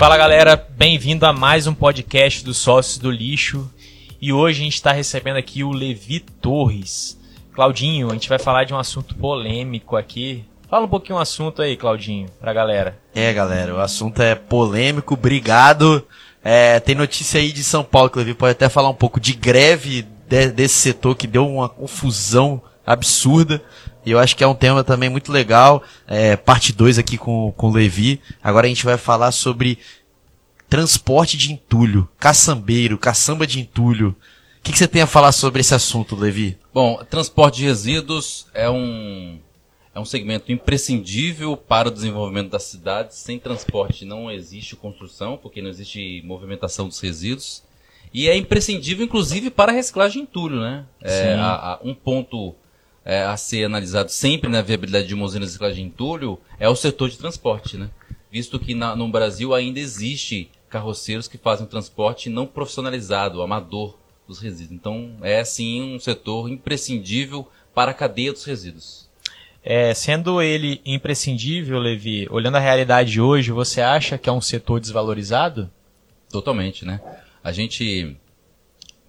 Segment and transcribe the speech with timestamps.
[0.00, 3.70] Fala galera, bem-vindo a mais um podcast dos Sócios do Lixo.
[4.18, 7.20] E hoje a gente está recebendo aqui o Levi Torres.
[7.52, 10.42] Claudinho, a gente vai falar de um assunto polêmico aqui.
[10.70, 12.98] Fala um pouquinho o assunto aí, Claudinho, pra galera.
[13.14, 16.02] É, galera, o assunto é polêmico, obrigado.
[16.42, 19.20] É, tem notícia aí de São Paulo que o Levi pode até falar um pouco
[19.20, 23.62] de greve de, desse setor que deu uma confusão absurda.
[24.04, 25.82] E eu acho que é um tema também muito legal.
[26.06, 28.20] É, parte 2 aqui com, com o Levi.
[28.42, 29.78] Agora a gente vai falar sobre
[30.68, 34.16] transporte de entulho, caçambeiro, caçamba de entulho.
[34.58, 36.56] O que, que você tem a falar sobre esse assunto, Levi?
[36.72, 39.38] Bom, transporte de resíduos é um,
[39.94, 43.16] é um segmento imprescindível para o desenvolvimento das cidades.
[43.16, 47.62] Sem transporte não existe construção, porque não existe movimentação dos resíduos.
[48.12, 50.84] E é imprescindível, inclusive, para a reciclagem de entulho, né?
[51.00, 52.54] É, a, a, um ponto
[53.10, 56.68] é, a ser analisado sempre na viabilidade de uma usina de reciclagem de entulho é
[56.68, 57.90] o setor de transporte, né?
[58.30, 63.98] Visto que na, no Brasil ainda existe carroceiros que fazem o transporte não profissionalizado, amador
[64.28, 64.78] dos resíduos.
[64.78, 69.10] Então, é sim um setor imprescindível para a cadeia dos resíduos.
[69.64, 74.40] É, sendo ele imprescindível, Levi, olhando a realidade de hoje, você acha que é um
[74.40, 75.68] setor desvalorizado?
[76.30, 77.00] Totalmente, né?
[77.42, 78.16] A gente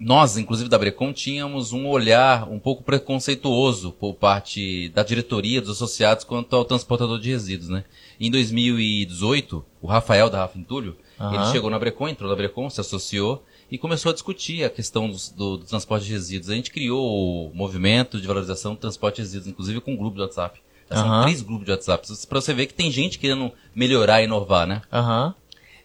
[0.04, 5.70] nós, inclusive da Brecon, tínhamos um olhar um pouco preconceituoso por parte da diretoria dos
[5.70, 7.84] associados quanto ao transportador de resíduos, né?
[8.20, 11.36] Em 2018, o Rafael da Rafa Entulho, uhum.
[11.36, 15.08] ele chegou na Brecon, entrou na Brecon, se associou e começou a discutir a questão
[15.08, 16.50] do, do, do, transporte de resíduos.
[16.50, 20.16] A gente criou o movimento de valorização do transporte de resíduos, inclusive com um grupo
[20.16, 20.60] de WhatsApp.
[20.90, 21.22] São uhum.
[21.22, 24.82] três grupos de WhatsApp, para você ver que tem gente querendo melhorar e inovar, né?
[24.92, 25.28] Aham.
[25.28, 25.41] Uhum.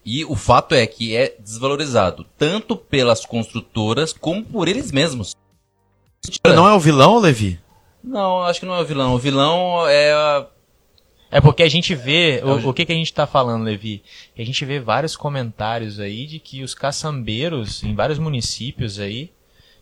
[0.07, 5.35] E o fato é que é desvalorizado tanto pelas construtoras como por eles mesmos.
[6.47, 7.61] Não é o vilão, Levi?
[8.05, 9.15] Não, acho que não é o vilão.
[9.15, 10.47] O vilão é.
[11.29, 12.39] É porque a gente vê.
[12.39, 14.05] É o, o, que, que a gente tá falando, Levi?
[14.39, 19.33] A gente vê vários comentários aí de que os caçambeiros, em vários municípios aí,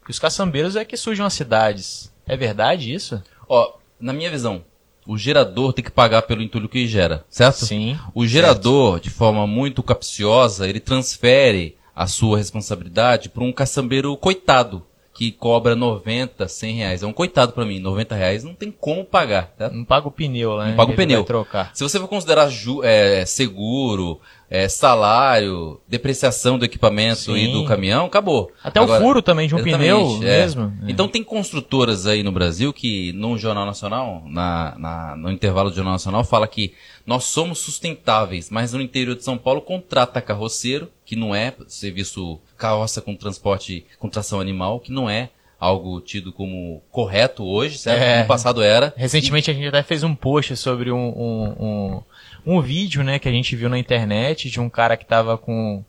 [0.06, 2.10] que os caçambeiros é que sujam as cidades.
[2.26, 3.22] É verdade isso?
[3.46, 4.64] Ó, na minha visão,
[5.06, 7.66] o gerador tem que pagar pelo entulho que gera, certo?
[7.66, 7.98] Sim.
[8.14, 9.04] O gerador, certo.
[9.04, 14.82] de forma muito capciosa, ele transfere a sua responsabilidade para um caçambeiro coitado,
[15.12, 17.02] que cobra 90, 100 reais.
[17.02, 19.54] É um coitado para mim, 90 reais não tem como pagar.
[19.56, 19.70] Tá?
[19.70, 20.70] Não paga o pneu, né?
[20.70, 21.22] Não paga o pneu.
[21.22, 21.70] Trocar.
[21.72, 22.50] Se você for considerar
[22.82, 27.36] é, seguro, é, salário, depreciação do equipamento Sim.
[27.36, 28.50] e do caminhão, acabou.
[28.62, 30.40] Até Agora, o furo também de um pneu é.
[30.40, 30.72] mesmo.
[30.82, 30.90] É.
[30.90, 35.76] Então tem construtoras aí no Brasil que no Jornal Nacional, na, na, no intervalo do
[35.76, 36.74] Jornal Nacional, fala que
[37.06, 42.40] nós somos sustentáveis, mas no interior de São Paulo contrata carroceiro, que não é serviço
[42.56, 48.02] carroça com transporte com tração animal, que não é algo tido como correto hoje, certo?
[48.02, 48.92] É, no passado era.
[48.96, 49.52] Recentemente e...
[49.52, 52.02] a gente até fez um post sobre um, um, um,
[52.46, 55.84] um, vídeo, né, que a gente viu na internet de um cara que estava com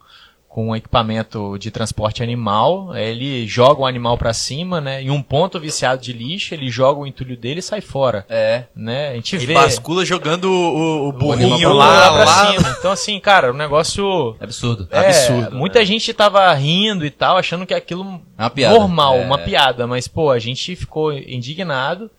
[0.56, 5.02] com um equipamento de transporte animal, ele joga o animal para cima, né?
[5.02, 8.26] Em um ponto viciado de lixo, ele joga o entulho dele e sai fora.
[8.30, 8.64] É.
[8.74, 9.10] Né?
[9.10, 9.54] A gente ele vê.
[9.54, 12.76] bascula jogando o, o burrinho lá, lá, pra cima.
[12.80, 14.38] Então, assim, cara, o negócio.
[14.40, 14.88] Absurdo.
[14.92, 15.58] É, Absurdo.
[15.58, 15.86] Muita né?
[15.86, 18.80] gente tava rindo e tal, achando que aquilo uma piada.
[18.80, 19.26] normal, é.
[19.26, 19.86] uma piada.
[19.86, 22.10] Mas, pô, a gente ficou indignado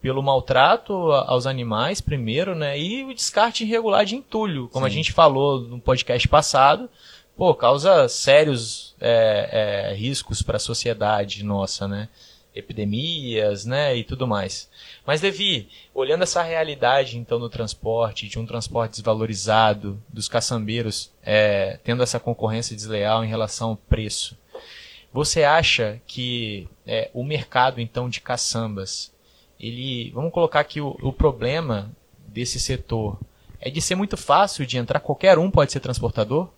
[0.00, 2.78] pelo maltrato aos animais, primeiro, né?
[2.78, 4.90] E o descarte irregular de entulho, como Sim.
[4.90, 6.88] a gente falou no podcast passado
[7.40, 12.06] pô, causa sérios é, é, riscos para a sociedade nossa, né?
[12.54, 13.96] Epidemias, né?
[13.96, 14.68] E tudo mais.
[15.06, 21.78] Mas, Devi, olhando essa realidade, então, do transporte, de um transporte desvalorizado, dos caçambeiros é,
[21.82, 24.36] tendo essa concorrência desleal em relação ao preço,
[25.10, 29.09] você acha que é, o mercado, então, de caçambas,
[29.60, 31.90] ele, vamos colocar que o, o problema
[32.26, 33.18] desse setor
[33.60, 36.48] é de ser muito fácil de entrar, qualquer um pode ser transportador?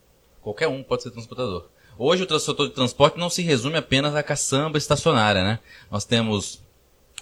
[0.41, 1.67] Qualquer um pode ser transportador.
[1.99, 5.59] Hoje o setor de transporte não se resume apenas à caçamba estacionária, né?
[5.91, 6.61] Nós temos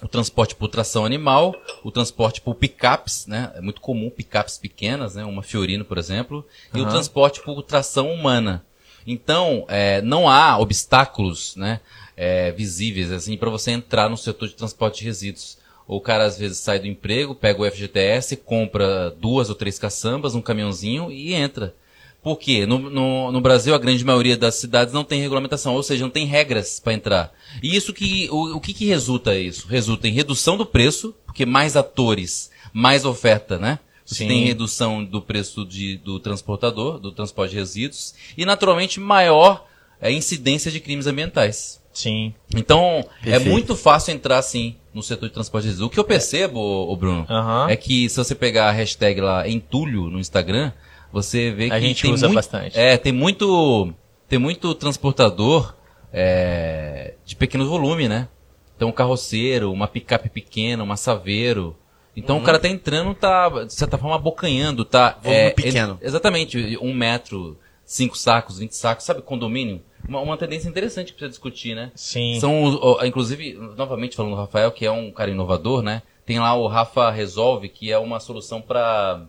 [0.01, 3.51] o transporte por tração animal, o transporte por picapes, né?
[3.55, 5.25] É muito comum picapes pequenas, né?
[5.25, 6.79] Uma Fiorino, por exemplo, uhum.
[6.79, 8.65] e o transporte por tração humana.
[9.05, 11.79] Então, é, não há obstáculos, né?
[12.15, 15.57] É, visíveis assim para você entrar no setor de transporte de resíduos.
[15.87, 20.35] O cara às vezes sai do emprego, pega o FGTS, compra duas ou três caçambas,
[20.35, 21.75] um caminhãozinho e entra.
[22.23, 22.67] Por quê?
[22.67, 26.11] No, no, no, Brasil, a grande maioria das cidades não tem regulamentação, ou seja, não
[26.11, 27.33] tem regras para entrar.
[27.63, 29.67] E isso que, o, o que, que resulta isso?
[29.67, 33.79] Resulta em redução do preço, porque mais atores, mais oferta, né?
[34.05, 34.27] Você Sim.
[34.27, 39.65] tem redução do preço de, do transportador, do transporte de resíduos, e naturalmente maior
[39.99, 41.80] é, incidência de crimes ambientais.
[41.93, 42.33] Sim.
[42.55, 43.35] Então, é Perfeito.
[43.35, 45.87] é muito fácil entrar, sim, no setor de transporte de resíduos.
[45.87, 47.69] O que eu percebo, ô, Bruno, uhum.
[47.69, 50.71] é que se você pegar a hashtag lá entulho no Instagram,
[51.11, 52.79] você vê A que gente tem usa muito, bastante.
[52.79, 53.93] É, tem muito,
[54.29, 55.75] tem muito transportador
[56.13, 58.27] é, de pequeno volume, né?
[58.75, 61.75] Então, um carroceiro, uma picape pequena, uma saveiro.
[62.15, 62.41] Então, Uhum.
[62.41, 65.17] o cara tá entrando, tá, de certa forma, abocanhando, tá?
[65.21, 65.97] Volume é, pequeno.
[66.01, 69.81] ele- exatamente, um metro, cinco sacos, vinte sacos, sabe, condomínio?
[70.11, 71.89] Uma, uma tendência interessante que precisa discutir, né?
[71.95, 72.37] Sim.
[72.41, 76.01] São, inclusive, novamente falando do Rafael, que é um cara inovador, né?
[76.25, 79.21] Tem lá o Rafa Resolve, que é uma solução para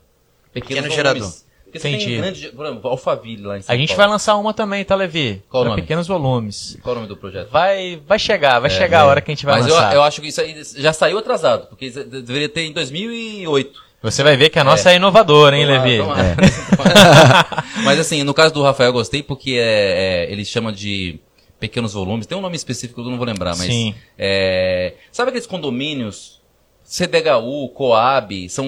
[0.52, 1.20] pequenos Pequeno gerador.
[1.22, 1.46] volumes.
[1.64, 2.04] Porque você Entendi.
[2.06, 3.98] tem grande, por exemplo, Alphaville lá em São A gente Paulo.
[4.02, 5.42] vai lançar uma também, tá, Levi?
[5.48, 5.82] Qual o Pra nome?
[5.82, 6.76] pequenos volumes.
[6.82, 7.48] Qual é o nome do projeto?
[7.50, 9.94] Vai, vai chegar, vai chegar a hora que a gente vai Mas eu, lançar.
[9.94, 13.91] eu acho que isso aí já saiu atrasado, porque isso deveria ter em 2008.
[14.02, 15.98] Você vai ver que a nossa é, inovadora, hein, Tomara, Levi?
[15.98, 17.64] tomara.
[17.84, 21.20] Mas assim, no caso do Rafael eu gostei porque é, é, ele chama de
[21.60, 22.26] pequenos volumes.
[22.26, 23.66] Tem um nome específico que eu não vou lembrar, mas.
[23.66, 23.94] Sim.
[24.18, 26.42] é, sabe aqueles condomínios?
[26.84, 28.66] CDHU, Coab, são.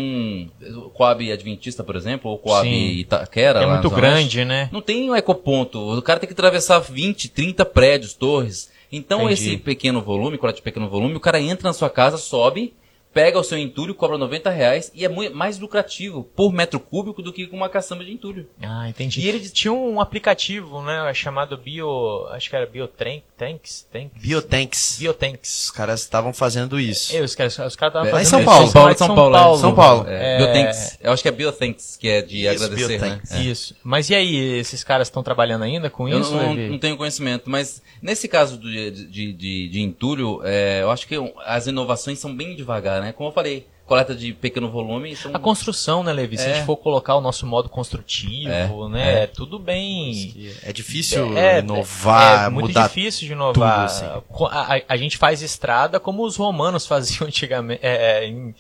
[0.95, 2.99] Coab Adventista, por exemplo, ou Coab Sim.
[2.99, 3.61] Itaquera.
[3.61, 4.71] É lá muito grande, né?
[4.73, 5.79] Não tem um ecoponto.
[5.79, 8.71] O cara tem que atravessar 20, 30 prédios, torres.
[8.91, 9.35] Então, Entendi.
[9.35, 12.73] esse pequeno volume, colete de pequeno volume, o cara entra na sua casa, sobe,
[13.15, 17.23] pega o seu entulho, cobra 90 reais e é mui- mais lucrativo por metro cúbico
[17.23, 18.47] do que com uma caçamba de entulho.
[18.61, 19.21] Ah, entendi.
[19.21, 24.23] E ele- tinha um aplicativo, né, chamado Bio, acho que era Biotanks, Tanks, Tanks?
[24.23, 24.97] Biotanks.
[24.99, 25.65] Biotanks.
[25.65, 27.15] Os caras estavam fazendo isso.
[27.15, 28.47] E os caras os caras estavam É, fazendo lá em São isso.
[28.47, 28.67] Paulo.
[28.67, 29.57] São Paulo, São São Paulo, Paulo.
[29.57, 29.61] é.
[29.61, 30.05] São Paulo.
[30.09, 30.39] É, É.
[30.39, 30.99] Biotanks.
[31.01, 33.31] Eu acho que é Biotanks, que é de Isso, agradecer, Biotanks.
[33.31, 33.39] né?
[33.39, 33.43] É.
[33.43, 33.77] Isso.
[33.85, 36.71] Mas e aí, esses caras estão trabalhando ainda com Eu isso, não, Levi?
[36.71, 41.07] não tenho conhecimento, mas nesse caso do- de, de, de, de entulho, é, eu acho
[41.07, 41.15] que
[41.45, 43.04] as inovações são bem devagar, né?
[43.13, 45.35] Como eu falei, coleta de pequeno volume são...
[45.35, 46.39] A construção, né, Levi?
[46.39, 46.55] Se a É.
[46.55, 49.23] gente for colocar o nosso modo construtivo, É, né?
[49.23, 49.27] é.
[49.27, 50.53] Tudo bem.
[50.63, 52.89] É difícil É, inovar, é muito mudar.
[52.89, 53.53] difícil de inovar.
[53.53, 54.05] tudo, assim.
[54.51, 58.55] A, a- a gente faz estrada como os romanos faziam antigamente, é, é, em,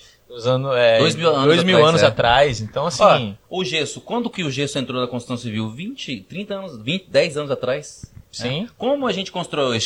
[0.76, 2.06] é, Dois mil anos dois mil atrás, anos é.
[2.06, 2.60] atrás.
[2.60, 5.70] Então, assim, Ó, o gesso, quando que o gesso entrou na construção civil?
[5.70, 8.12] 20, 30 anos, 20, 10 anos atrás?
[8.32, 8.64] Sim.
[8.64, 8.68] É.
[8.76, 9.78] Como a gente constrói?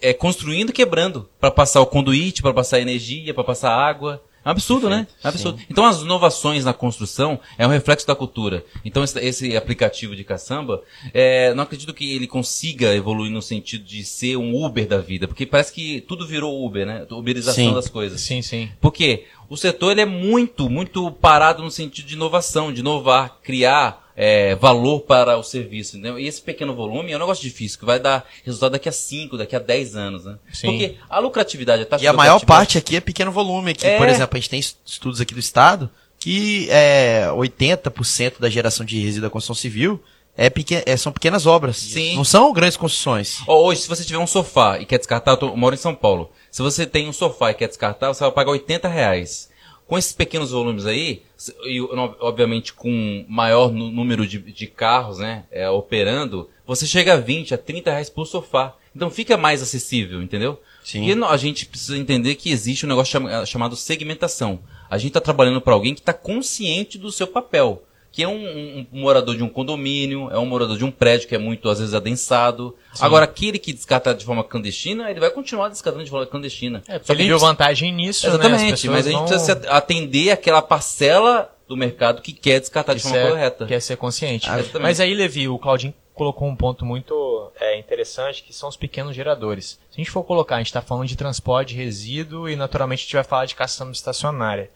[0.00, 1.28] É, construindo e quebrando.
[1.40, 4.22] Pra passar o conduíte, pra passar energia, pra passar água.
[4.44, 5.06] É um absurdo, né?
[5.22, 5.60] É um absurdo.
[5.68, 8.64] Então as inovações na construção é um reflexo da cultura.
[8.84, 13.84] Então esse, esse aplicativo de caçamba, é, não acredito que ele consiga evoluir no sentido
[13.84, 17.06] de ser um Uber da vida, porque parece que tudo virou Uber, né?
[17.10, 17.74] Uberização Sim.
[17.74, 18.20] das coisas.
[18.20, 18.70] sim, sim.
[18.80, 24.07] Porque o setor ele é muito, muito parado no sentido de inovação, de inovar, criar
[24.20, 25.96] é, valor para o serviço.
[25.96, 26.18] Entendeu?
[26.18, 29.38] E esse pequeno volume é um negócio difícil, que vai dar resultado daqui a 5,
[29.38, 30.24] daqui a 10 anos.
[30.24, 30.36] Né?
[30.52, 30.66] Sim.
[30.66, 33.70] Porque a lucratividade, a taxa E a maior parte aqui é pequeno volume.
[33.70, 33.96] Aqui, É.
[33.96, 35.88] por exemplo, a gente tem estudos aqui do estado
[36.18, 40.02] que é 80% da geração de resíduo da construção civil
[40.36, 41.76] é pequen é- são pequenas obras.
[41.76, 42.14] Sim.
[42.16, 43.38] Não são grandes construções.
[43.46, 45.94] Hoje, se você tiver um sofá e quer descartar, eu, tô- eu moro em São
[45.94, 46.30] Paulo.
[46.50, 49.48] Se você tem um sofá e quer descartar, você vai pagar 80 reais.
[49.88, 51.22] Com esses pequenos volumes aí,
[51.64, 51.80] e
[52.20, 57.58] obviamente com maior número de, de carros, né, é, operando, você chega a 20, a
[57.58, 58.76] 30 reais por sofá.
[58.94, 60.60] Então fica mais acessível, entendeu?
[60.84, 61.06] Sim.
[61.06, 64.60] E a gente precisa entender que existe um negócio chama- chamado segmentação.
[64.90, 67.82] A gente está trabalhando para alguém que está consciente do seu papel.
[68.18, 71.28] Que é um, um- um morador de um condomínio, é um morador de um prédio
[71.28, 72.74] que é muito, às vezes, adensado.
[72.98, 76.82] Agora, aquele que descarta de forma clandestina, ele vai continuar descartando de forma clandestina.
[76.88, 78.34] É, porque Só que ele viu vantagem nisso, né?
[78.34, 82.94] Exatamente, pessoas mas a gente não- precisa atender àquela parcela do mercado que quer descartar
[82.94, 83.66] de Isso forma é- correta.
[83.66, 84.48] Quer ser consciente.
[84.50, 84.58] Ah.
[84.80, 89.14] Mas aí, Levi, o Claudinho colocou um ponto muito é, interessante, que são os pequenos
[89.14, 89.78] geradores.
[89.92, 92.98] Se a gente for colocar, a gente está falando de transporte de resíduo e naturalmente
[92.98, 94.70] a gente vai falar de caçamba estacionária.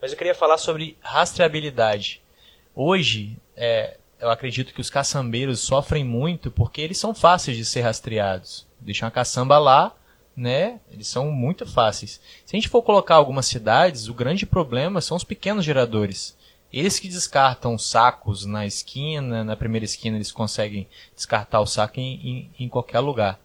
[0.00, 2.22] Mas eu queria falar sobre rastreabilidade.
[2.74, 7.82] Hoje, é, eu acredito que os caçambeiros sofrem muito porque eles são fáceis de ser
[7.82, 8.66] rastreados.
[8.80, 9.94] Deixam a caçamba lá,
[10.36, 10.80] né?
[10.90, 12.20] Eles são muito fáceis.
[12.44, 16.36] Se a gente for colocar algumas cidades, o grande problema são os pequenos geradores.
[16.72, 22.50] Eles que descartam sacos na esquina, na primeira esquina eles conseguem descartar o saco em,
[22.58, 23.38] em, em qualquer lugar.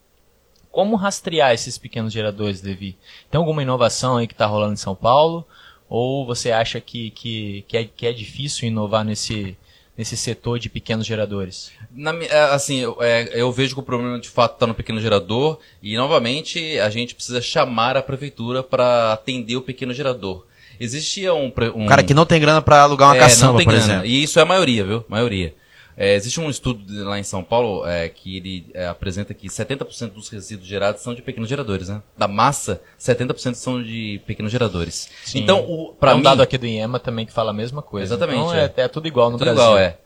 [0.71, 2.97] Como rastrear esses pequenos geradores, Levi?
[3.29, 5.47] Tem alguma inovação aí que está rolando em São Paulo?
[5.89, 9.57] Ou você acha que, que, que, é, que é difícil inovar nesse,
[9.97, 11.71] nesse setor de pequenos geradores?
[11.91, 15.01] Na é, assim, eu, é, eu vejo que o problema de fato está no pequeno
[15.01, 20.45] gerador e, novamente, a gente precisa chamar a prefeitura para atender o pequeno gerador.
[20.79, 21.51] Existia um...
[21.75, 23.85] um cara que não tem grana pra alugar uma É, caçamba, não tem por grana.
[23.85, 24.05] exemplo.
[24.05, 25.03] E isso é a maioria, viu?
[25.09, 25.53] Maioria.
[26.01, 29.47] É, existe um estudo de- lá em São Paulo é, que ele é, apresenta que
[29.49, 32.01] 70% dos resíduos gerados são de pequenos geradores, né?
[32.17, 35.09] Da massa, 70% são de pequenos geradores.
[35.25, 35.39] Sim.
[35.41, 37.81] Então, o, Para pra um mim, dado aqui do IEMA também que fala a mesma
[37.81, 38.05] coisa.
[38.15, 38.81] Exatamente, Então é, é.
[38.83, 39.61] é tudo igual no tudo Brasil.
[39.61, 39.97] igual, é.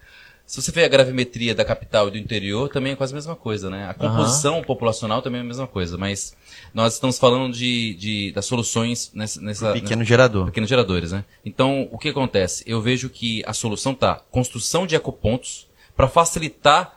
[0.45, 3.35] Se você vê a gravimetria da capital e do interior, também é quase a mesma
[3.35, 3.87] coisa, né?
[3.87, 6.35] A composição populacional também é a mesma coisa, mas
[6.73, 10.47] nós estamos falando de, de das soluções nessa, nessa Pequeno gerador.
[10.47, 11.23] pequenos geradores, né?
[11.45, 12.61] Então, o que acontece?
[12.67, 16.95] Eu vejo que a solução tá construção de ecopontos para facilitar.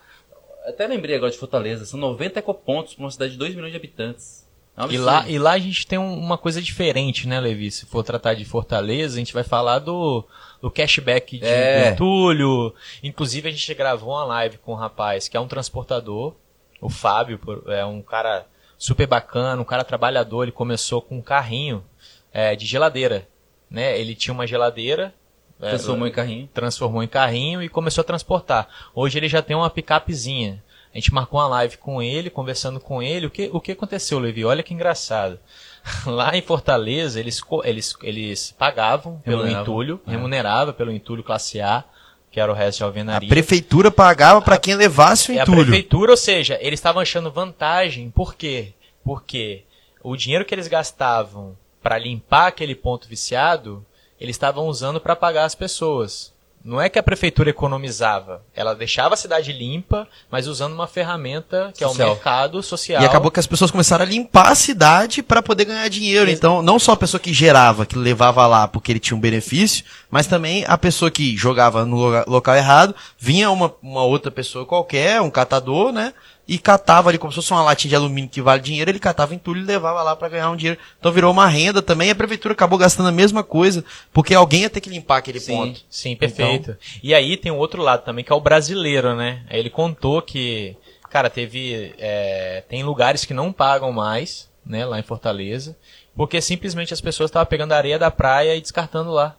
[0.66, 3.76] Até lembrei agora de Fortaleza, são 90 ecopontos para uma cidade de 2 milhões de
[3.76, 4.44] habitantes.
[4.76, 7.70] É E lá, e lá a gente tem um- uma coisa diferente, né, Levi?
[7.70, 10.22] Se for tratar de Fortaleza, a gente vai falar do,
[10.60, 11.90] do cashback de É.
[11.90, 12.74] entulho.
[13.02, 16.34] Inclusive, a gente gravou uma live com um rapaz que é um transportador,
[16.80, 18.44] o Fábio, é um cara
[18.76, 20.42] super bacana, um cara trabalhador.
[20.42, 21.82] Ele começou com um carrinho
[22.30, 23.26] é, de geladeira.
[23.70, 23.98] Né?
[23.98, 25.14] Ele tinha uma geladeira.
[25.60, 26.48] É, transformou em carrinho.
[26.52, 28.68] transformou em carrinho e começou a transportar.
[28.94, 30.62] Hoje ele já tem uma picapezinha.
[30.92, 33.26] A gente marcou uma live com ele, conversando com ele.
[33.26, 34.44] O que, o que aconteceu, Levi?
[34.46, 35.38] Olha que engraçado.
[36.06, 40.10] Lá em Fortaleza, eles, eles, eles pagavam pelo entulho, É.
[40.12, 41.84] remunerava pelo entulho classe A,
[42.30, 43.28] que era o resto de A alvenaria.
[43.28, 45.64] prefeitura pagava pra quem levasse o É a entulho.
[45.66, 48.10] prefeitura, ou seja, eles estavam achando vantagem.
[48.10, 48.72] Por quê?
[49.04, 49.64] Porque
[50.02, 53.84] o dinheiro que eles gastavam para limpar aquele ponto viciado,
[54.20, 56.34] eles estavam usando para pagar as pessoas.
[56.64, 61.72] Não é que a prefeitura economizava, ela deixava a cidade limpa, mas usando uma ferramenta
[61.76, 62.08] que é Social.
[62.08, 63.00] o mercado social.
[63.00, 66.28] E acabou que as pessoas começaram a limpar a cidade pra poder ganhar dinheiro.
[66.28, 69.20] Ex- Então, não só a pessoa que gerava, que levava lá porque ele tinha um
[69.20, 74.66] benefício, mas também a pessoa que jogava no local errado, vinha uma, uma outra pessoa
[74.66, 76.12] qualquer, um catador, né?
[76.48, 79.34] E catava ali como se fosse uma latinha de alumínio que vale dinheiro, ele catava
[79.34, 80.78] entulho e levava lá pra ganhar um dinheiro.
[80.98, 84.62] Então virou uma renda também, e a prefeitura acabou gastando a mesma coisa, porque alguém
[84.62, 85.56] ia ter que limpar aquele Sim.
[85.56, 85.80] ponto.
[85.90, 86.76] Sim, perfeito.
[87.02, 89.42] E aí tem o outro lado também, que é o brasileiro, né?
[89.50, 90.76] Aí ele contou que,
[91.10, 91.94] cara, teve.
[91.98, 95.76] é, tem lugares que não pagam mais, né, lá em Fortaleza,
[96.14, 99.34] porque simplesmente as pessoas estavam pegando a areia da praia e descartando lá.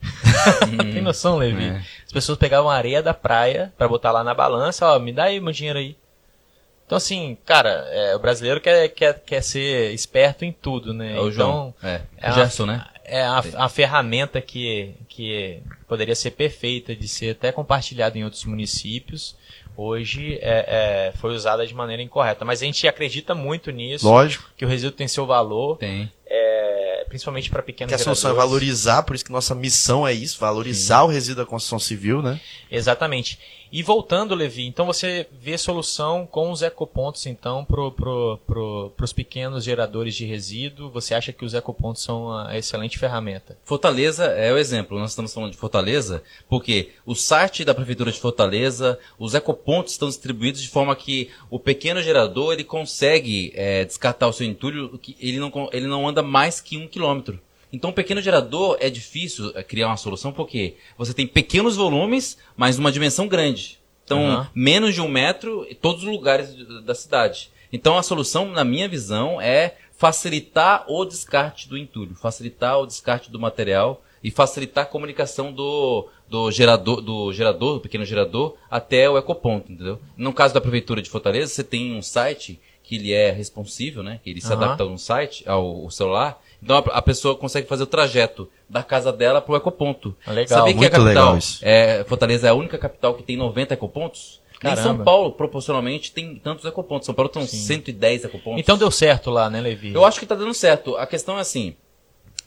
[0.92, 1.64] tem noção, Levi?
[1.64, 1.82] é.
[2.06, 5.24] As pessoas pegavam a areia da praia pra botar lá na balança, ó, me dá
[5.24, 5.96] aí meu dinheiro aí.
[6.92, 11.16] Então, assim, cara, é, o brasileiro quer, quer, quer ser esperto em tudo, né?
[11.16, 11.74] É o então, João.
[11.82, 12.02] É.
[12.18, 12.84] é o Gerson, né?
[13.02, 18.44] é a, a ferramenta que, que poderia ser perfeita de ser até compartilhada em outros
[18.44, 19.34] municípios,
[19.74, 22.44] hoje é, é, foi usada de maneira incorreta.
[22.44, 24.50] Mas a gente acredita muito nisso, Lógico.
[24.54, 26.12] que o resíduo tem seu valor, Tem.
[26.26, 28.50] é, principalmente para pequenos Que a solução é geradores.
[28.50, 32.38] valorizar, por isso que nossa missão é isso, valorizar o resíduo da construção civil, né?
[32.70, 33.38] Exatamente.
[33.72, 39.12] E voltando, Levi, então você vê solução com os ecopontos, então, para pro, pro, os
[39.14, 40.90] pequenos geradores de resíduo.
[40.90, 43.56] Você acha que os ecopontos são uma excelente ferramenta?
[43.64, 44.98] Fortaleza é o exemplo.
[44.98, 50.08] Nós estamos falando de Fortaleza porque o site da prefeitura de Fortaleza, os ecopontos estão
[50.08, 55.38] distribuídos de forma que o pequeno gerador ele consegue é, descartar o seu entulho, ele
[55.38, 57.40] não ele não anda mais que um quilômetro.
[57.72, 62.36] Então, um pequeno gerador é difícil é, criar uma solução porque você tem pequenos volumes,
[62.56, 63.78] mas uma dimensão grande.
[64.04, 64.50] Então, Aham.
[64.54, 67.50] menos de um metro em todos os lugares da cidade.
[67.72, 73.30] Então, a solução, na minha visão, é facilitar o descarte do entulho, facilitar o descarte
[73.30, 79.08] do material e facilitar a comunicação do, do gerador, do gerador, do pequeno gerador, até
[79.08, 79.98] o ecoponto, entendeu?
[80.16, 84.20] No caso da prefeitura de Fortaleza, você tem um site que ele é responsível, né?
[84.22, 84.64] Que ele se Aham.
[84.64, 86.41] adapta ao site, ao, ao celular.
[86.62, 90.14] Então a, a pessoa consegue fazer o trajeto da casa dela pro ecoponto.
[90.26, 91.58] Legal, Sabia que a capital, legal isso.
[91.62, 94.40] é, Fortaleza é a única capital que tem 90 ecopontos?
[94.62, 94.96] Nem Caramba.
[94.96, 97.06] São Paulo, proporcionalmente, tem tantos ecopontos.
[97.06, 97.56] São Paulo tem Sim.
[97.56, 98.60] 110 ecopontos.
[98.60, 99.92] Então deu certo lá, né, Levi?
[99.92, 100.96] Eu acho que tá dando certo.
[100.96, 101.74] A questão é assim,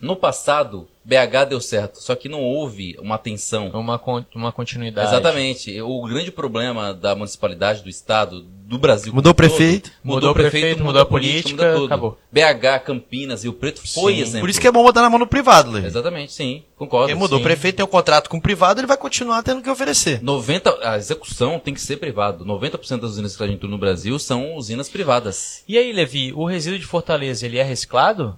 [0.01, 3.69] no passado, BH deu certo, só que não houve uma atenção.
[3.69, 5.07] Uma, con- uma continuidade.
[5.07, 5.81] Exatamente.
[5.81, 9.13] O grande problema da municipalidade, do estado, do Brasil.
[9.13, 9.91] Mudou o todo, prefeito.
[10.03, 11.85] Mudou o prefeito, mudou a política, muda tudo.
[11.85, 12.17] acabou.
[12.31, 14.21] BH, Campinas, Rio Preto foi Sim.
[14.21, 14.39] exemplo.
[14.41, 15.85] Por isso que é bom botar na mão no privado, Levi.
[15.87, 16.63] Exatamente, sim.
[16.75, 17.07] Concordo.
[17.07, 17.43] Porque mudou, sim.
[17.43, 20.21] o prefeito tem um contrato com o privado, ele vai continuar tendo que oferecer.
[20.23, 22.43] 90, a execução tem que ser privado.
[22.43, 25.63] 90% das usinas de reciclagem de entulho no Brasil são usinas privadas.
[25.67, 28.35] E aí, Levi, o resíduo de Fortaleza, ele é reciclado?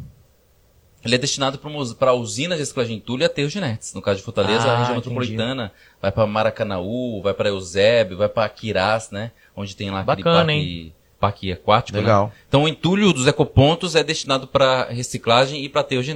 [1.08, 1.60] Ele é destinado
[1.98, 3.94] para usinas de reciclagem de entulho e aterro de.
[3.96, 5.10] No caso de Fortaleza, Ah, a região entendi.
[5.16, 5.72] metropolitana
[6.02, 9.32] vai para Maracanaú, vai para Eusébio, vai para Aquirás, né?
[9.56, 11.98] Onde tem lá aquele Bacana, parque, parque aquático.
[11.98, 12.28] Legal.
[12.28, 12.32] Né?
[12.48, 16.14] Então o entulho dos ecopontos é destinado para reciclagem e para aterro de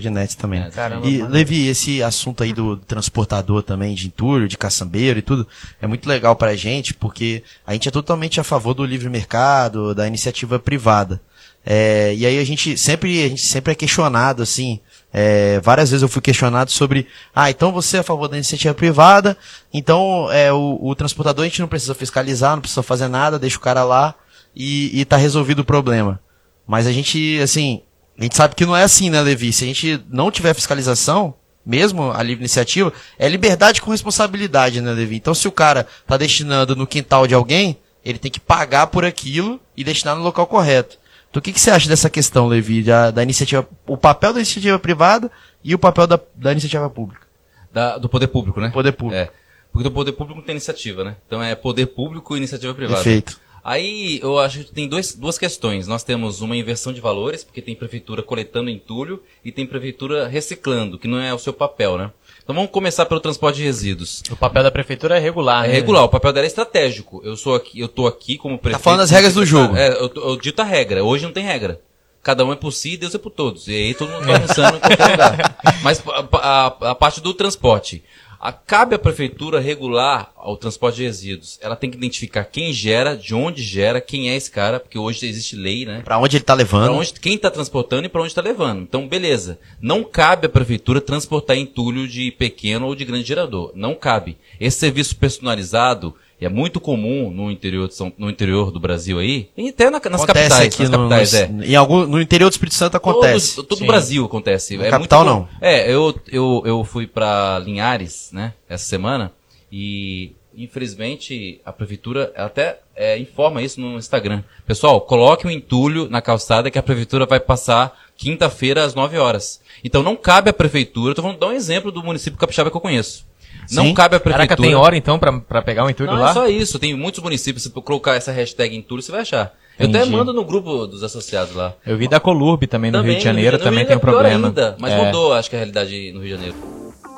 [0.00, 0.62] de também.
[0.62, 1.30] É, Caramba, E, mano.
[1.32, 5.46] Levi, esse assunto aí do transportador também, de entulho, de caçambeiro e tudo,
[5.80, 9.94] é muito legal pra gente, porque a gente é totalmente a favor do livre mercado,
[9.94, 11.20] da iniciativa privada.
[11.66, 14.80] É, e aí a gente sempre, a gente sempre é questionado, assim,
[15.12, 18.74] é, várias vezes eu fui questionado sobre, ah, então você é a favor da iniciativa
[18.74, 19.36] privada,
[19.72, 23.56] então é, o, o transportador a gente não precisa fiscalizar, não precisa fazer nada, deixa
[23.56, 24.14] o cara lá
[24.54, 26.20] e, e tá resolvido o problema.
[26.66, 27.82] Mas a gente, assim,
[28.18, 29.52] a gente sabe que não é assim, né, Levi?
[29.52, 34.92] Se a gente não tiver fiscalização, mesmo a livre iniciativa, é liberdade com responsabilidade, né,
[34.92, 35.16] Levi?
[35.16, 39.04] Então, se o cara tá destinando no quintal de alguém, ele tem que pagar por
[39.04, 40.98] aquilo e destinar no local correto.
[41.34, 44.38] Então, o que, que você acha dessa questão, Levi, da, da iniciativa, o papel da
[44.38, 45.28] iniciativa privada
[45.64, 47.26] e o papel da, da iniciativa pública?
[47.72, 48.70] Da- do poder público, né?
[48.70, 49.20] Poder público.
[49.20, 49.28] É.
[49.72, 51.16] Porque do poder público não tem iniciativa, né?
[51.26, 53.02] Então é poder público e iniciativa privada.
[53.02, 53.40] Perfeito.
[53.64, 55.86] Aí eu acho que tem dois, duas questões.
[55.88, 60.98] Nós temos uma inversão de valores, porque tem prefeitura coletando entulho e tem prefeitura reciclando,
[60.98, 62.10] que não é o seu papel, né?
[62.42, 64.22] Então vamos começar pelo transporte de resíduos.
[64.30, 65.74] O papel da prefeitura é regular, É né?
[65.74, 67.22] regular, o papel dela é estratégico.
[67.24, 68.82] Eu sou aqui, eu tô aqui como prefeito.
[68.82, 69.74] falando das regras do jogo.
[69.74, 71.02] É, eu, tô- eu dito a regra.
[71.02, 71.80] Hoje não tem regra.
[72.22, 73.66] Cada um é por si, Deus é por todos.
[73.68, 75.58] E aí todo mundo vai dançando em qualquer lugar.
[75.82, 78.02] Mas a, a- a parte do transporte.
[78.44, 81.58] A- cabe à prefeitura regular o transporte de resíduos.
[81.62, 85.26] Ela tem que identificar quem gera, de onde gera, quem é esse cara, porque hoje
[85.26, 86.02] existe lei, né?
[86.04, 86.92] Pra onde ele tá Pra levando?
[86.92, 88.82] onde, quem está transportando e para onde está levando.
[88.82, 89.58] Então, beleza.
[89.80, 93.72] Não cabe à prefeitura transportar entulho de pequeno ou de grande gerador.
[93.74, 94.36] Não cabe.
[94.60, 99.68] Esse serviço personalizado é muito comum no interior, São, no interior do Brasil aí, e
[99.68, 100.74] até na- nas acontece capitais.
[100.74, 101.66] aqui nas no, capitais, no- é.
[101.66, 103.56] em algum, no interior do Espírito Santo acontece.
[103.56, 104.76] Todo, todo o Brasil acontece.
[104.76, 105.48] Na é capital, muito não.
[105.60, 109.32] É, eu, eu, eu fui pra Linhares, né, essa semana,
[109.72, 114.42] e infelizmente a prefeitura até é, informa isso no Instagram.
[114.66, 119.60] Pessoal, coloque um entulho na calçada que a prefeitura vai passar quinta-feira às 9 horas.
[119.82, 122.76] Então não cabe à prefeitura, eu tô falando, dar um exemplo do município capixaba que
[122.76, 123.26] eu conheço.
[123.72, 123.94] Não Sim.
[123.94, 124.46] cabe à prefeitura.
[124.48, 126.30] Caraca, tem hora então pra, pra pegar o entulho Não lá?
[126.30, 129.54] é só isso, tem muitos municípios, se você colocar essa hashtag entulho, você vai achar.
[129.78, 130.16] Eu até Entendi.
[130.16, 131.74] mando no grupo dos associados lá.
[131.84, 134.48] Eu vi da Colurb também no Rio de Janeiro, também tem um é problema.
[134.48, 135.04] Ainda, mas É.
[135.04, 136.56] mudou, acho que a realidade no Rio de Janeiro.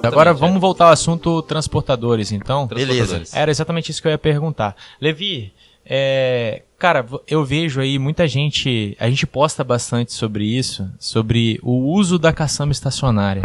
[0.03, 2.67] Agora Exatamente, vamos voltar ao assunto transportadores, então.
[2.69, 3.35] Transportadores.
[3.35, 4.77] Era exatamente isso que eu ia perguntar.
[5.01, 5.53] Levi,
[5.85, 11.93] é, cara, eu vejo aí muita gente, a gente posta bastante sobre isso, sobre o
[11.93, 13.43] uso da caçamba estacionária.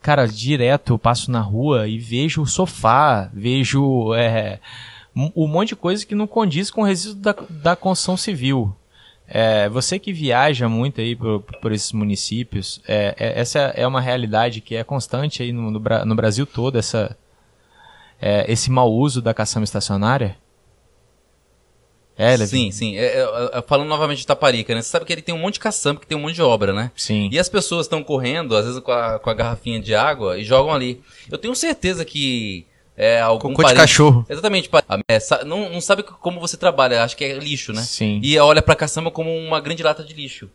[0.00, 4.60] Cara, direto eu passo na rua e vejo o sofá, vejo é,
[5.14, 8.74] um, monte de coisa que não condiz com o resíduo da, da construção civil.
[9.26, 14.00] É, você que viaja muito aí por, por esses municípios, é, é- essa é uma
[14.00, 17.16] realidade que é constante aí no, no no Brasil todo, essa,
[18.20, 20.36] é, esse mau uso da caçamba estacionária?
[22.18, 22.46] É, Levi?
[22.48, 22.96] Sim, sim.
[22.96, 24.82] É, é, é, falando novamente de Taparica, né?
[24.82, 26.72] Você sabe que ele tem um monte de caçamba, que tem um monte de obra,
[26.72, 26.90] né?
[26.96, 27.28] Sim.
[27.32, 30.44] E as pessoas estão correndo, às vezes com a, com a garrafinha de água, e
[30.44, 31.00] jogam ali.
[31.30, 34.26] Eu tenho certeza que é algum Cocô de parente- cachorro.
[34.28, 34.68] Exatamente.
[35.08, 37.82] é, não, não sabe como você trabalha, acho que é lixo, né?
[37.82, 38.18] Sim.
[38.20, 40.50] E olha pra caçamba como uma grande lata de lixo.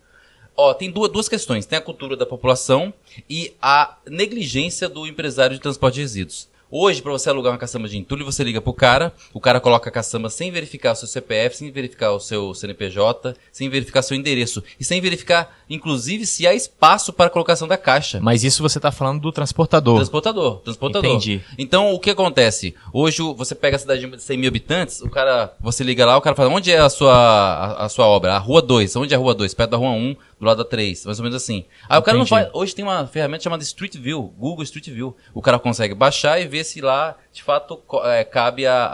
[0.55, 1.65] Ó, tem duas, duas questões.
[1.65, 2.93] Tem a cultura da população
[3.29, 6.47] e a negligência do empresário de transporte de resíduos.
[6.75, 9.87] Hoje, para você alugar uma caçamba de entulho, você liga pro cara, o cara coloca
[9.89, 14.17] a caçamba sem verificar o seu CPF, sem verificar o seu CNPJ, sem verificar seu
[14.17, 18.19] endereço e sem verificar, inclusive, se há espaço para a colocação da caixa.
[18.19, 19.97] Mas isso você está falando do transportador.
[19.97, 21.11] Transportador, transportador.
[21.11, 21.43] Entendi.
[21.59, 22.73] Então, o que acontece?
[22.91, 26.21] Hoje, você pega a cidade de 100 mil habitantes, o cara, você liga lá, o
[26.21, 28.33] cara fala, onde é a sua, a, a sua obra?
[28.33, 28.95] A rua 2.
[28.95, 29.53] Onde é a rua 2?
[29.53, 31.05] Perto da rua 1, do lado da 3.
[31.05, 31.65] Mais ou menos assim.
[31.87, 32.41] Aí o cara não Entendi.
[32.43, 35.15] faz, hoje tem uma ferramenta chamada Street View, Google Street View.
[35.33, 38.85] O cara consegue baixar e ver se lá, de fato, é, cabe a,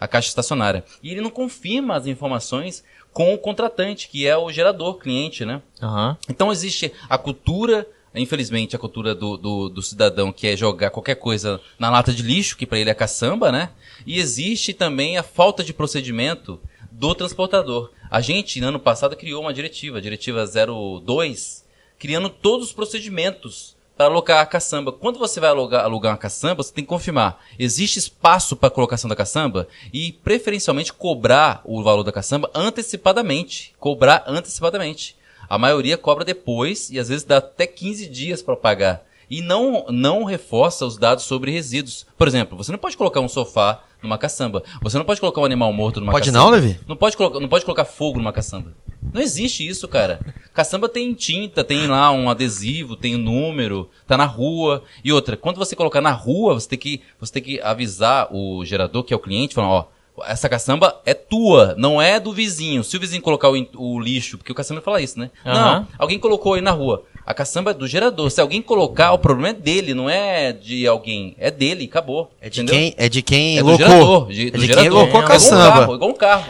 [0.00, 0.84] a, a caixa estacionária.
[1.02, 5.62] E ele não confirma as informações com o contratante, que é o gerador, cliente, né?
[5.82, 6.16] Aham.
[6.28, 11.16] Então existe a cultura, infelizmente, a cultura do, do, do cidadão que é jogar qualquer
[11.16, 13.70] coisa na lata de lixo, que para ele é caçamba, né?
[14.06, 16.60] E existe também a falta de procedimento
[17.00, 17.90] do transportador.
[18.10, 21.64] A gente, no ano passado, criou uma diretiva, a diretiva 02,
[21.98, 24.92] criando todos os procedimentos para alocar a caçamba.
[24.92, 27.42] Quando você vai alugar, alugar uma caçamba, você tem que confirmar.
[27.58, 29.66] Existe espaço para colocação da caçamba?
[29.90, 33.72] E, preferencialmente, cobrar o valor da caçamba antecipadamente.
[33.80, 35.16] Cobrar antecipadamente.
[35.48, 39.06] A maioria cobra depois e às vezes dá até 15 dias para pagar.
[39.30, 42.04] E não, não reforça os dados sobre resíduos.
[42.18, 44.62] Por exemplo, você não pode colocar um sofá numa caçamba.
[44.82, 46.44] Você não pode colocar um animal morto numa Pode caçamba.
[46.44, 46.80] não, Levi?
[46.86, 48.72] Não pode, colocar, não pode colocar fogo numa caçamba.
[49.12, 50.20] Não existe isso, cara.
[50.52, 54.82] Caçamba tem tinta, tem lá um adesivo, tem um número, tá na rua.
[55.04, 58.64] E outra, quando você colocar na rua, você tem que, você tem que avisar o
[58.64, 59.84] gerador, que é o cliente, falando, ó,
[60.26, 62.82] essa caçamba é tua, não é do vizinho.
[62.84, 65.30] Se o vizinho colocar o, o lixo, porque o caçamba fala isso, né?
[65.44, 65.80] Aham.
[65.80, 67.02] Não, alguém colocou aí na rua.
[67.26, 68.28] A caçamba é do gerador.
[68.30, 71.36] Se alguém colocar, o problema é dele, não é de alguém.
[71.38, 72.30] É dele, acabou.
[72.40, 72.74] É de entendeu?
[72.80, 73.86] quem, é de quem É do locou.
[73.86, 74.26] gerador.
[74.28, 74.82] De, é do de gerador.
[74.82, 75.72] quem locou a É igual um caçamba.
[75.80, 76.44] carro, igual um carro.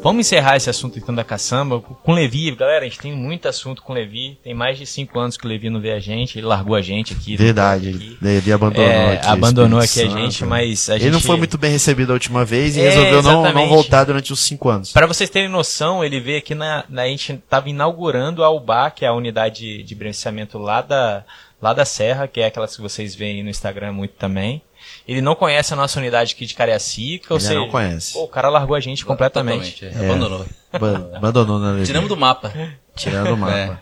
[0.00, 2.52] Vamos encerrar esse assunto então da caçamba com Levi.
[2.54, 4.38] Galera, a gente tem muito assunto com Levi.
[4.44, 6.38] Tem mais de cinco anos que o Levi não vê a gente.
[6.38, 7.36] Ele largou a gente aqui.
[7.36, 8.16] Verdade, aqui.
[8.22, 9.26] ele, ele abandonou É, aqui.
[9.26, 11.12] abandonou aqui a gente, mas a Ele gente...
[11.12, 14.32] não foi muito bem recebido a última vez e É, resolveu não, não voltar durante
[14.32, 14.92] os cinco anos.
[14.92, 18.90] Para vocês terem noção, ele veio aqui na, na- a gente estava inaugurando a UBA,
[18.92, 21.24] que é a unidade de beneficiamento lá da
[21.60, 24.62] lá da Serra, que é aquelas que vocês veem no Instagram muito também.
[25.08, 28.12] Ele não conhece a nossa unidade aqui de Cariacica, ou Ele seja, não conhece.
[28.12, 29.86] pô, o cara largou a gente completamente.
[29.86, 29.88] É.
[30.04, 30.46] Abandonou.
[30.70, 31.86] Ba- Abandonou, né, Levi?
[31.86, 32.52] Tiramos do mapa.
[32.94, 33.80] Tirando o mapa.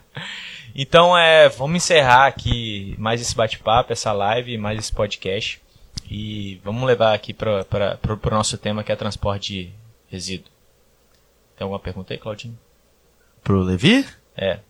[0.72, 5.60] Então, é, vamos encerrar aqui mais esse bate-papo, essa live, mais esse podcast.
[6.08, 7.64] E vamos levar aqui para
[8.04, 9.70] o nosso tema, que é transporte de
[10.08, 10.48] resíduo.
[11.56, 12.56] Tem alguma pergunta aí, Claudinho?
[13.42, 14.06] Pro Levi?
[14.36, 14.60] É.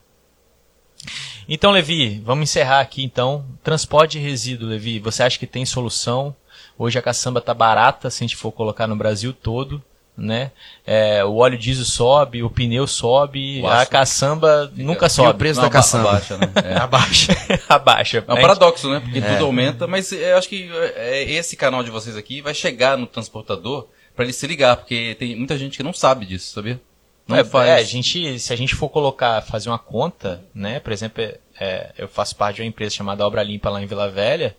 [1.48, 3.44] Então, Levi, vamos encerrar aqui então.
[3.62, 6.34] Transporte de resíduo, Levi, você acha que tem solução?
[6.78, 9.82] Hoje a caçamba tá barata se a gente for colocar no Brasil todo,
[10.16, 10.50] né?
[10.86, 15.38] É, o óleo diesel sobe, o pneu sobe, O a caçamba nunca E o sobe.
[15.38, 16.10] preço da caçamba?
[16.10, 16.52] Abaixa, né?
[16.64, 16.76] É.
[16.80, 17.32] Abaixa.
[17.68, 18.24] Abaixa.
[18.26, 19.00] É um paradoxo, né?
[19.00, 22.96] Porque tudo aumenta, mas eu acho que é, esse canal de vocês aqui vai chegar
[22.96, 26.80] no transportador para ele se ligar, porque tem muita gente que não sabe disso, sabia?
[27.28, 27.68] Não é, faz.
[27.68, 30.78] é, a gente, se a gente for colocar, fazer uma conta, né?
[30.80, 31.22] Por exemplo,
[31.60, 34.56] é, eu faço parte de uma empresa chamada Obra Limpa lá em Vila Velha.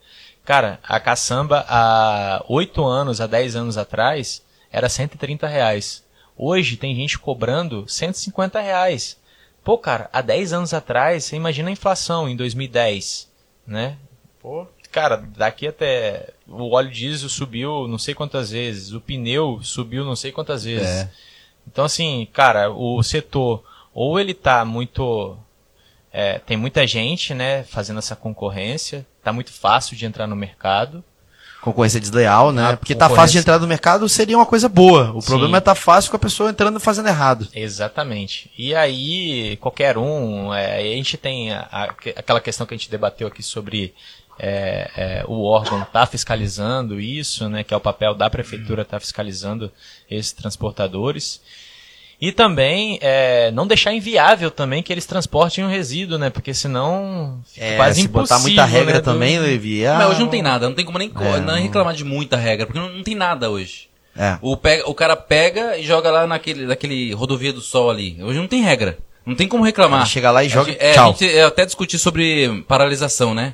[0.47, 6.05] Cara, a caçamba há 8 anos, há 10 anos atrás, era 130 reais.
[6.37, 9.19] Hoje tem gente cobrando 150 reais.
[9.61, 13.29] Pô, cara, há 10 anos atrás, você imagina a inflação em 2010,
[13.67, 13.97] né?
[14.41, 20.05] Pô, cara, daqui até o óleo diesel subiu não sei quantas vezes, o pneu subiu
[20.05, 20.87] não sei quantas vezes.
[20.87, 21.11] É.
[21.67, 25.37] Então, assim, cara, o setor, ou ele tá muito.
[26.11, 31.03] É, tem muita gente, né, fazendo essa concorrência, tá muito fácil de entrar no mercado.
[31.61, 32.69] Concorrência desleal, né?
[32.71, 35.11] A Porque tá fácil de entrar no mercado seria uma coisa boa.
[35.13, 35.27] O Sim.
[35.27, 37.47] problema é tá fácil com a pessoa entrando e fazendo errado.
[37.53, 38.49] Exatamente.
[38.57, 42.89] E aí, qualquer um, é, a gente tem a- a- aquela questão que a gente
[42.91, 43.93] debateu aqui sobre
[44.39, 48.99] é, é, o órgão tá fiscalizando isso, né, que é o papel da prefeitura tá
[48.99, 49.71] fiscalizando
[50.09, 51.41] esses transportadores.
[52.19, 56.31] E também é, não deixar inviável também que eles transportem o resíduo, né?
[56.31, 58.41] Porque senão fica É, quase se botar impossível.
[58.41, 59.85] muita regra né, do- também, Levi.
[59.85, 62.35] ah, Mas hoje não tem nada, não tem como nem, É, não- reclamar de muita
[62.35, 63.87] regra, porque não, não tem nada hoje.
[64.17, 64.35] É.
[64.41, 68.17] O, pega, o cara pega e joga lá naquele, naquele rodovia do sol ali.
[68.19, 68.97] Hoje não tem regra.
[69.23, 70.07] Não tem como reclamar.
[70.07, 71.09] Chega lá e A joga gente- é, tchau.
[71.09, 73.53] A gente é, até discutir sobre paralisação, né?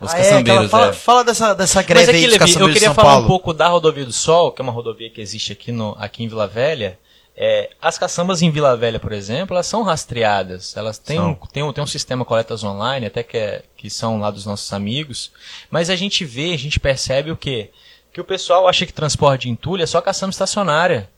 [0.00, 0.92] Os Ah, é, caçambeiros, fala, é.
[0.92, 3.24] fala dessa, dessa Mas greve aqui, aí dos Levi, eu queria São falar Paulo.
[3.24, 6.22] um pouco da Rodovia do Sol, que é uma rodovia que existe aqui, no, aqui
[6.22, 6.98] em Vila Velha.
[7.38, 10.74] É, as caçambas em Vila Velha, por exemplo, elas são rastreadas.
[10.76, 11.30] Elas têm, São.
[11.32, 14.46] um, têm, um, têm um sistema coletas online, até que, é, que são lá dos
[14.46, 15.30] nossos amigos.
[15.70, 17.70] Mas a gente vê, a gente percebe o quê?
[18.12, 21.10] Que o pessoal acha que transporte de entulho é só caçamba estacionária.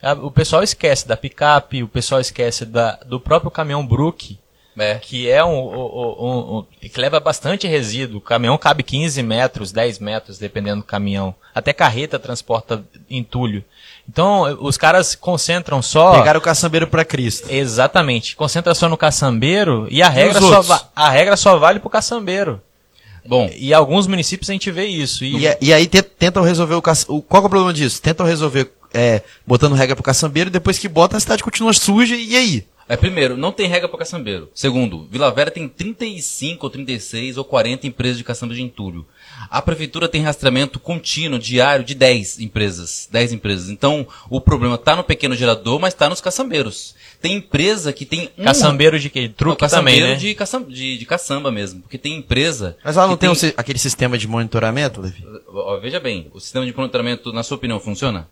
[0.00, 4.38] A- O pessoal esquece da picape, o pessoal esquece da, do próprio caminhão Brook,
[4.78, 4.94] É.
[4.96, 8.18] que é um, um- um- que leva bastante resíduo.
[8.18, 11.34] O caminhão cabe 15 metros, 10 metros, dependendo do caminhão.
[11.54, 13.64] Até carreta transporta entulho.
[14.08, 16.18] Então, os caras concentram só.
[16.18, 17.48] Pegaram o caçambeiro pra Cristo.
[17.50, 18.34] Exatamente.
[18.36, 22.60] Concentra só no caçambeiro e a regra, só, va- a regra só vale pro caçambeiro.
[23.26, 25.24] Bom, E em alguns municípios a gente vê isso.
[25.24, 27.04] E, E, e aí te- tentam resolver o, caça...
[27.06, 28.00] Qual é o problema disso?
[28.00, 32.16] Tentam resolver é, botando regra pro caçambeiro e depois que bota a cidade continua suja
[32.16, 32.66] e aí?
[32.92, 34.50] É primeiro, não tem regra para caçambeiro.
[34.54, 39.06] Segundo, Vila Velha tem 35 ou 36 ou 40 empresas de caçamba de entulho.
[39.48, 43.08] A prefeitura tem rastreamento contínuo, diário, de 10 empresas.
[43.10, 43.68] 10 empresas.
[43.70, 46.94] Então, o problema tá no pequeno gerador, mas tá nos caçambeiros.
[47.22, 49.28] Tem empresa que tem um caçambeiro de quê?
[49.28, 50.14] Truque também, né?
[50.16, 51.82] de, caçamba, de, de caçamba mesmo.
[51.82, 52.76] Porque tem empresa.
[52.84, 55.24] Mas ela não que tem, um si- aquele sistema de monitoramento, Levi?
[55.48, 58.28] Ó, Veja bem, o sistema de monitoramento, na sua opinião, funciona?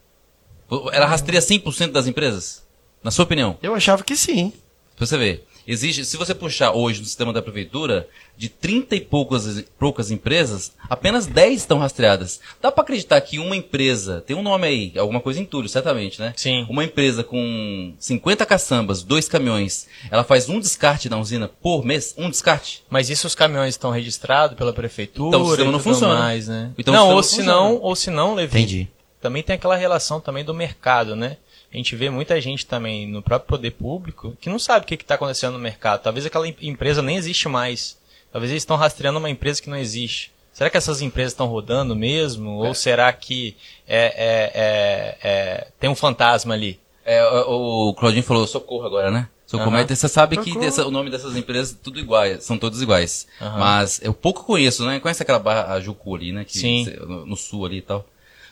[0.93, 2.67] Ela rastreia 100% das empresas?
[3.09, 3.57] Na sua opinião?
[3.63, 4.53] Eu achava que sim.
[4.95, 5.47] Pra você ver.
[5.67, 10.73] Existe, se você puxar hoje no sistema da prefeitura, de 30 e poucas, poucas empresas,
[10.91, 12.39] apenas 10 estão rastreadas.
[12.61, 16.21] Dá pra acreditar que uma empresa, tem um nome aí, alguma coisa em entulho, certamente,
[16.21, 16.35] né?
[16.37, 16.67] Sim.
[16.69, 22.15] Uma empresa com 50 caçambas, dois caminhões, ela faz um descarte na usina por mês?
[22.19, 22.85] Um descarte?
[22.91, 26.15] Mas isso os caminhões estão registrados pela prefeitura Então o sistema não funciona.
[26.19, 26.73] mais, né?
[26.77, 27.87] Então o não, ou se não, funciona.
[27.87, 28.59] ou se não, Levi.
[28.59, 28.89] Entendi.
[29.19, 31.39] Também tem aquela relação também do mercado, né?
[31.73, 34.95] A gente vê muita gente também no próprio poder público que não sabe o que
[34.95, 36.03] está acontecendo no mercado.
[36.03, 37.99] Talvez aquela em- empresa nem existe mais.
[38.33, 40.33] Talvez eles estão rastreando uma empresa que não existe.
[40.53, 42.51] Será que essas empresas estão rodando mesmo?
[42.51, 46.81] Ou será que é, é, é, é, tem um fantasma ali?
[47.05, 49.29] É, o, Claudinho falou socorro agora, né?
[49.47, 53.27] Socorro, mas você sabe que dessa- o nome dessas empresas tudo iguais, são todos iguais.
[53.41, 53.59] Aham.
[53.59, 55.01] Mas eu pouco conheço, né?
[55.01, 56.45] Conhece aquela barra a Jucu ali, né?
[56.45, 56.85] Que Sim.
[57.07, 58.05] no, no sul ali e tal.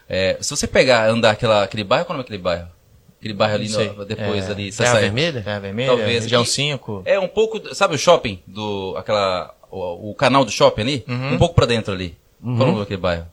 [0.09, 2.69] É, se você pegar, andar aquela, aquele bairro, qual é o nome daquele bairro?
[3.19, 4.73] Aquele bairro ali no- depois É, ali.
[4.73, 5.43] Terra sai- Vermelha?
[5.43, 6.23] Terra Vermelha, Talvez.
[6.25, 7.03] região E- 5.
[7.05, 11.05] É um pouco, sabe o shopping do aquela o, o canal do shopping ali?
[11.09, 11.33] Uhum.
[11.35, 12.17] Um pouco pra dentro ali.
[12.43, 13.27] Qual é o nome daquele bairro?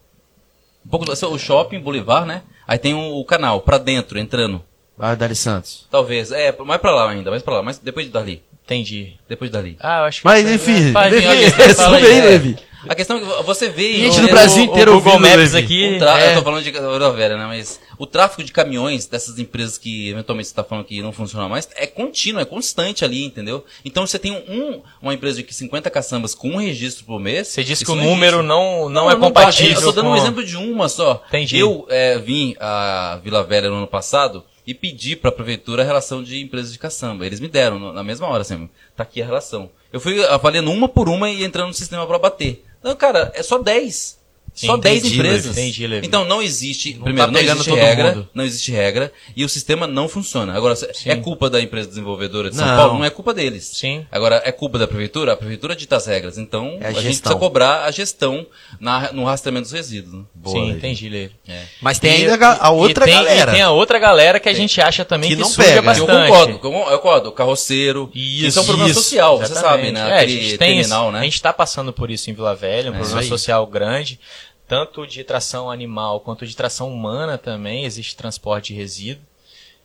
[0.85, 2.41] Um pouco o shopping, Boulevard, né?
[2.67, 4.61] Aí tem o, o canal pra dentro, entrando.
[4.97, 5.87] Bairro Dali Santos.
[5.91, 6.31] Talvez.
[6.31, 8.41] É, mais pra lá ainda, mais pra lá, mas depois de dali.
[8.65, 9.15] Entendi.
[9.27, 9.77] Depois de dali.
[9.79, 10.25] Ah, eu acho que.
[10.27, 12.21] Mas enfim, Faz- Levi, fala aí, resume fala aí, aí.
[12.21, 12.57] Levi.
[12.87, 13.93] A questão é que você vê.
[13.99, 15.97] Gente o- do Brasil o- inteiro o Google Maps aqui.
[15.99, 17.45] tra- é, Eu tô falando de rodoviária, né?
[17.45, 21.47] Mas o tráfego de caminhões dessas empresas que eventualmente você tá falando que não funcionam
[21.49, 23.63] mais é contínuo, é constante ali, entendeu?
[23.85, 27.47] Então você tem um, uma empresa de 50 caçambas com um registro por mês.
[27.49, 28.47] Você disse que o não número existe.
[28.47, 29.75] não, não, é compatível.
[29.75, 30.11] Eu tô dando com...
[30.11, 31.23] um exemplo de uma só.
[31.29, 31.57] Entendi.
[31.59, 36.23] Eu é, vim a Vila Velha no ano passado e pedi pra prefeitura a relação
[36.23, 37.25] de empresas de caçamba.
[37.25, 39.69] Eles me deram na mesma hora, assim, tá aqui a relação.
[39.91, 42.63] Eu fui avaliando uma por uma e entrando no sistema pra bater.
[42.83, 44.19] Não, cara, é só 10.
[44.53, 45.57] Sim, só 10 entendi, empresas.
[45.57, 46.05] Entendi, Levi.
[46.07, 48.29] Então não existe, Não primeiro, tá não pegando existe regra, mundo.
[48.35, 50.53] não existe regra e o sistema não funciona.
[50.55, 51.09] Agora, se- Sim.
[51.09, 52.77] é culpa da empresa desenvolvedora de São Não.
[52.77, 52.93] Paulo?
[52.99, 53.71] Não é culpa deles.
[53.73, 54.05] Sim.
[54.11, 55.33] Agora, é culpa da prefeitura?
[55.33, 56.37] A prefeitura dita as regras.
[56.37, 58.45] Então, É a a, gente precisa cobrar a gestão
[58.79, 60.23] na- no rastreamento dos resíduos.
[60.35, 60.77] Boa, Sim, Levi.
[60.77, 61.33] entendi, Levi.
[61.47, 61.63] É.
[61.81, 63.51] Mas tem E- ainda a outra tem- galera.
[63.53, 65.79] Tem a outra galera que a gente acha também Que que, não suja pega.
[65.79, 66.27] Eu bastante.
[66.27, 66.51] concordo,
[66.91, 67.31] eu concordo.
[67.31, 68.11] Carroceiro.
[68.13, 69.85] Isso, isso é um problema isso, social, você exatamente.
[69.85, 70.09] sabe, né?
[70.11, 71.19] É, a gente tem terminal, né?
[71.19, 74.19] A gente está passando por isso em Vila Velha, um É, problema social grande,
[74.67, 79.25] tanto de tração animal quanto de tração humana também, existe transporte de resíduo.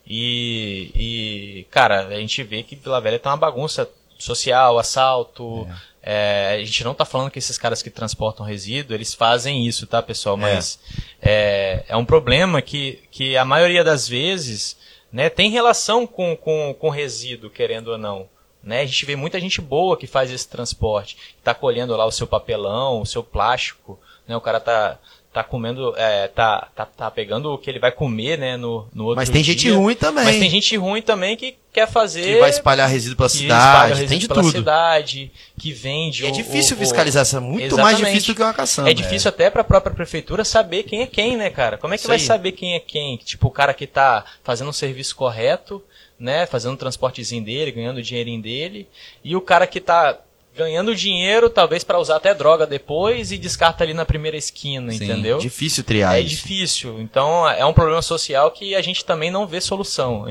[0.07, 5.67] E, e, cara, a gente vê que Vila Velha tá uma bagunça social, assalto.
[6.01, 9.85] é, a gente não tá falando que esses caras que transportam resíduo, eles fazem isso,
[9.85, 10.35] tá, pessoal?
[10.35, 10.79] Mas
[11.21, 14.77] é, é um problema que, que a maioria das vezes
[15.11, 18.27] né, tem relação com, com, com resíduo, querendo ou não.
[18.63, 18.81] Né?
[18.81, 22.11] A gente vê muita gente boa que faz esse transporte, que tá colhendo lá o
[22.11, 24.37] seu papelão, o seu plástico, né?
[24.37, 24.97] O cara tá,
[25.33, 29.03] tá comendo, é, tá, tá, tá pegando o que ele vai comer, né, no, no
[29.05, 29.75] outro Mas tem gente dia.
[29.75, 30.23] ruim também.
[30.23, 32.23] Mas tem gente ruim também que quer fazer...
[32.23, 34.51] que vai espalhar resíduo pela cidade, espalha tem resíduo de pela tudo.
[34.51, 38.05] cidade, que vende E é o- difícil o- fiscalizar, isso é muito mais Exatamente.
[38.13, 38.89] difícil do que uma caçamba.
[38.89, 41.77] É difícil até pra própria prefeitura saber quem é quem, né, cara?
[41.77, 42.23] Como é que Isso vai aí.
[42.23, 43.17] saber quem é quem?
[43.17, 45.83] Tipo, o cara que tá fazendo um serviço correto,
[46.19, 46.45] né?
[46.47, 48.87] Fazendo um transportezinho dele, ganhando o dinheirinho dele.
[49.23, 50.17] E o cara que tá
[50.59, 55.05] ganhando dinheiro, talvez pra usar até droga depois, e descarta ali na primeira esquina, Sim.
[55.05, 55.37] entendeu?
[55.37, 56.29] Difícil triar É isso.
[56.35, 56.99] difícil.
[56.99, 60.25] Então é um problema social que a gente também não vê solução.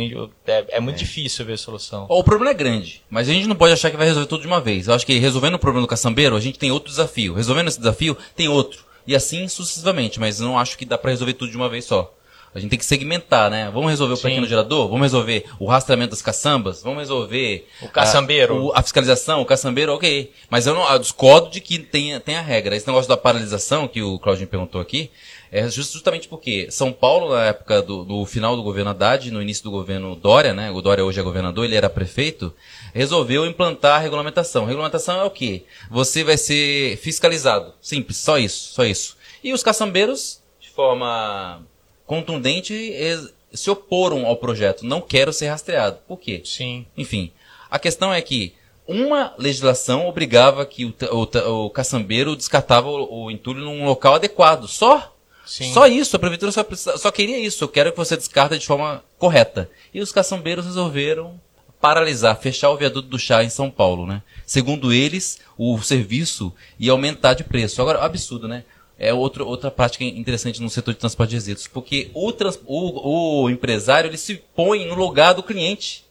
[0.46, 2.06] É, é muito difícil ver solução.
[2.08, 4.46] O problema é grande, mas a gente não pode achar que vai resolver tudo de
[4.46, 4.86] uma vez.
[4.86, 7.34] Eu acho que resolvendo o problema do caçambeiro, a gente tem outro desafio.
[7.34, 8.84] Resolvendo esse desafio, tem outro.
[9.06, 12.14] E assim sucessivamente, mas não acho que dá pra resolver tudo de uma vez só.
[12.58, 13.70] A gente tem que segmentar, né?
[13.72, 14.86] Vamos resolver o pequeno gerador?
[14.88, 16.82] Vamos resolver o rastreamento das caçambas?
[16.82, 17.66] Vamos resolver...
[17.80, 18.54] O caçambeiro.
[18.54, 20.32] A, o- a fiscalização, o caçambeiro, ok.
[20.50, 22.76] Mas eu não eu discordo de que tem, tem a regra.
[22.76, 25.10] Esse negócio da paralisação, que o Claudinho perguntou aqui,
[25.50, 29.40] é just- justamente porque São Paulo, na época do, do final do governo Haddad, no
[29.40, 30.70] início do governo Dória, né?
[30.70, 32.52] O Dória hoje é governador, ele era prefeito,
[32.92, 34.64] resolveu implantar a regulamentação.
[34.66, 35.64] Regulamentação é o quê?
[35.90, 37.72] Você vai ser fiscalizado.
[37.80, 39.16] Simples, só isso, só isso.
[39.42, 41.62] E os caçambeiros, de forma
[42.08, 42.74] contundente,
[43.52, 44.84] se oporam ao projeto.
[44.84, 45.98] Não quero ser rastreado.
[46.08, 46.42] Por quê?
[46.44, 46.84] Sim.
[46.96, 47.30] Enfim,
[47.70, 48.54] a questão é que
[48.86, 54.66] uma legislação obrigava que o, o, o caçambeiro descartava o, o entulho num local adequado.
[54.66, 55.14] Só?
[55.46, 55.72] Sim.
[55.72, 57.62] Só isso, a prefeitura só, precisa- só queria isso.
[57.62, 59.70] Eu quero que você descarta de forma correta.
[59.92, 61.38] E os caçambeiros resolveram
[61.80, 64.22] paralisar, fechar o viaduto do chá em São Paulo, né?
[64.44, 67.80] Segundo eles, o serviço ia aumentar de preço.
[67.80, 68.64] Agora, absurdo, né?
[68.98, 73.42] É outro, outra prática interessante no setor de transporte de resíduos, porque o, trans- o,
[73.44, 76.04] o empresário ele se põe no lugar do cliente.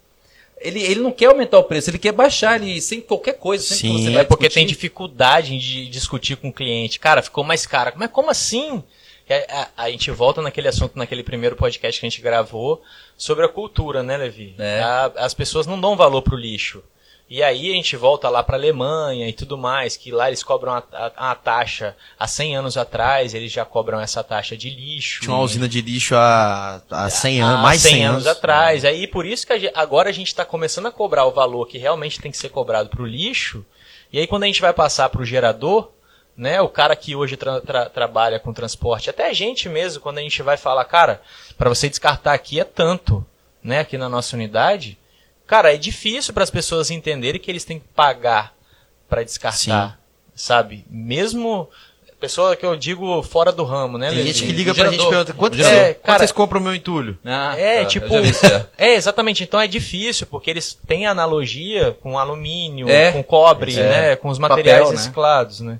[0.59, 3.63] Ele, ele não quer aumentar o preço, ele quer baixar ele sem qualquer coisa.
[3.75, 6.99] Sim, É porque tem discutir- dificuldade de discutir com o cliente.
[6.99, 7.91] Cara, ficou mais caro.
[7.97, 8.81] Mas como assim?
[9.29, 12.81] A, a- a gente volta naquele assunto, naquele primeiro podcast que a gente gravou,
[13.17, 14.55] sobre a cultura, né, Levi?
[14.57, 14.79] É.
[14.79, 16.81] A- as pessoas não dão valor pro lixo.
[17.29, 20.73] E aí a gente volta lá pra Alemanha e tudo mais, que lá eles cobram
[20.75, 25.21] a, a- a taxa há 100 anos atrás, eles já cobram essa taxa de lixo.
[25.21, 28.37] Tinha uma usina de lixo há, há 100 anos, há mais 100, 100 anos, anos.
[28.37, 28.85] atrás.
[28.85, 31.77] Aí por isso que a agora a gente está começando a cobrar o valor que
[31.77, 33.65] realmente tem que ser cobrado para o lixo.
[34.11, 35.91] E aí quando a gente vai passar para o gerador,
[36.35, 40.19] né, o cara que hoje tra- tra- trabalha com transporte, até a gente mesmo, quando
[40.19, 41.21] a gente vai falar, cara,
[41.57, 43.25] para você descartar aqui é tanto,
[43.61, 44.97] né, aqui na nossa unidade,
[45.47, 48.53] cara, é difícil para as pessoas entenderem que eles têm que pagar
[49.09, 49.99] para descartar,
[50.35, 50.85] sabe?
[50.89, 51.67] Mesmo
[52.19, 54.99] pessoa que eu digo fora do ramo, né, Tem gente que O liga pra gerador.
[54.99, 57.15] gente e pergunta, quanto, é, É, quanto cara- vocês compram o meu entulho?
[57.23, 58.07] Ah, É, tá, tipo.
[58.15, 58.65] é.
[58.75, 59.43] É, exatamente.
[59.43, 63.11] Então é difícil, porque eles têm analogia com alumínio, É.
[63.11, 63.83] com cobre, É.
[63.89, 64.15] né?
[64.15, 64.95] Com os Papel, materiais né?
[64.95, 65.79] reciclados, né?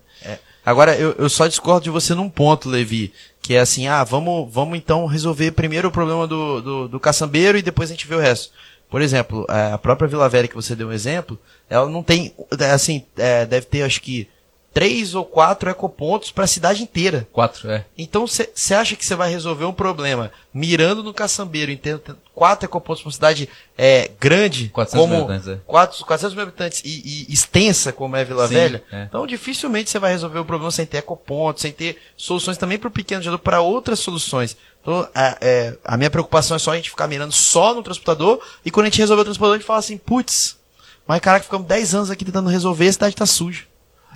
[0.64, 4.48] Agora, eu, eu só discordo de você num ponto, Levi, que é assim, ah, vamos,
[4.54, 8.14] vamos então resolver primeiro o problema do, do, do caçambeiro e depois a gente vê
[8.14, 8.54] o resto.
[8.90, 11.38] Por exemplo, a própria Vila Velha que você deu um exemplo,
[11.70, 12.34] ela não tem,
[12.74, 14.28] assim, é, deve ter acho que
[14.74, 17.28] três ou quatro ecopontos para a cidade inteira.
[17.32, 17.86] Quatro, é.
[17.98, 23.02] Então você acha que você vai resolver um problema mirando no caçambeiro, entendo, quatro ecopontos
[23.02, 25.60] para uma cidade é, grande, 400 como mil habitantes, é.
[25.66, 28.84] quatro, 400 mil habitantes e, e extensa como é Vila Sim, Velha?
[28.92, 29.04] é.
[29.04, 32.88] Então dificilmente você vai resolver o problema sem ter ecopontos, sem ter soluções também para
[32.88, 34.56] o pequeno gerador, para outras soluções.
[34.82, 38.40] Então, a, é, a minha preocupação é só a gente ficar mirando só no transportador
[38.64, 40.58] e quando a gente resolver o transportador a gente fala assim, putz,
[41.08, 43.64] mas caraca, ficamos 10 anos aqui tentando resolver, a cidade tá suja.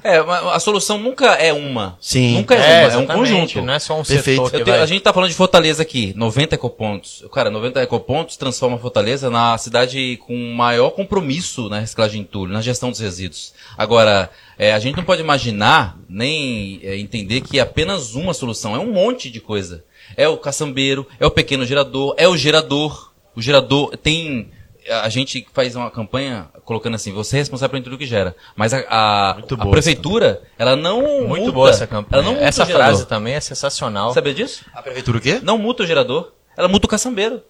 [0.04, 1.96] É, mas a solução nunca é uma.
[2.02, 2.38] Sim.
[2.38, 3.62] Nunca é, uma, é um conjunto.
[3.62, 4.46] Não é só um Perfeito.
[4.46, 4.80] setor tenho- vai...
[4.80, 7.24] a gente tá falando de Fortaleza aqui, 90 ecopontos.
[7.32, 12.62] Cara, 90 ecopontos transforma Fortaleza na cidade com maior compromisso na reciclagem de entulho, na
[12.62, 13.54] gestão dos resíduos.
[13.78, 18.76] Agora, é, a gente não pode imaginar, nem é, entender que é apenas uma solução,
[18.76, 19.84] é um monte de coisa.
[20.18, 23.12] É o caçambeiro, é o pequeno gerador, é o gerador.
[23.36, 24.50] O gerador tem...
[24.92, 28.36] A gente faz uma campanha colocando assim, você é responsável pelo entulho que gera.
[28.56, 31.52] Mas a, a, a prefeitura, ela não Muito multa.
[31.52, 32.22] boa essa campanha.
[32.22, 34.14] Ela não essa frase também é sensacional.
[34.14, 34.66] Sabia disso?
[34.74, 35.40] A prefeitura o quê?
[35.42, 37.42] Não multa o gerador, ela multa o caçambeiro.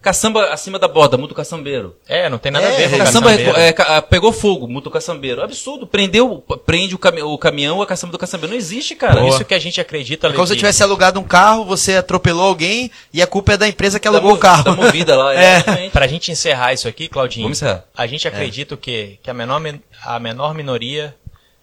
[0.00, 1.96] Caçamba acima da borda, multa o caçambeiro.
[2.06, 3.58] É, não tem nada É, a ver com Caçamba caçambeiro.
[3.58, 5.42] é, ca- pegou fogo, multa o caçambeiro.
[5.42, 5.88] Absurdo.
[5.88, 8.52] Prendeu, prende o, cami o caminhão, a caçamba do caçambeiro.
[8.52, 9.26] Não existe, cara.
[9.26, 12.46] Isso que a gente acredita, É como se você tivesse alugado um carro, você atropelou
[12.46, 14.62] alguém e a culpa é da empresa que alugou o carro.
[14.62, 15.56] Da movida lá, É.
[15.56, 15.90] exatamente.
[15.92, 17.84] Pra gente encerrar isso aqui, Claudinho, Vamos encerrar.
[17.96, 19.18] a gente acredita o quê?
[19.20, 19.60] Que a menor,
[20.04, 21.12] a menor minoria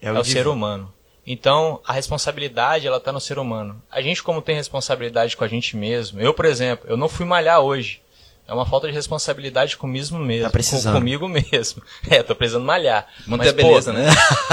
[0.00, 0.92] É é o o, ser humano.
[1.26, 3.82] Então, a responsabilidade, ela tá no ser humano.
[3.90, 7.24] A gente, como tem responsabilidade com a gente mesmo, eu, por exemplo, eu não fui
[7.26, 8.00] malhar hoje.
[8.48, 10.44] É uma falta de responsabilidade comigo mesmo.
[10.44, 10.94] Tá precisando.
[10.94, 11.82] Com, comigo mesmo.
[12.08, 13.06] É, tô precisando malhar.
[13.26, 14.08] Manter Mas, a beleza, pô, né?